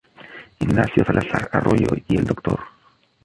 [0.59, 2.59] Ignacio Salazar Arroyo y el Dr.